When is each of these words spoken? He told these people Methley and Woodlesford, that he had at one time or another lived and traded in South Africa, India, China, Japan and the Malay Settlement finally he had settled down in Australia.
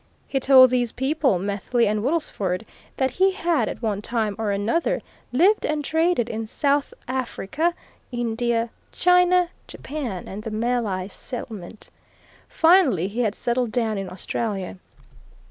He 0.27 0.39
told 0.39 0.71
these 0.71 0.91
people 0.93 1.37
Methley 1.37 1.85
and 1.85 2.01
Woodlesford, 2.03 2.65
that 2.97 3.11
he 3.11 3.33
had 3.33 3.69
at 3.69 3.83
one 3.83 4.01
time 4.01 4.35
or 4.39 4.49
another 4.49 4.99
lived 5.31 5.63
and 5.63 5.85
traded 5.85 6.27
in 6.27 6.47
South 6.47 6.91
Africa, 7.07 7.75
India, 8.11 8.71
China, 8.91 9.49
Japan 9.67 10.27
and 10.27 10.41
the 10.41 10.49
Malay 10.49 11.07
Settlement 11.07 11.91
finally 12.49 13.09
he 13.09 13.19
had 13.19 13.35
settled 13.35 13.71
down 13.71 13.99
in 13.99 14.09
Australia. 14.11 14.77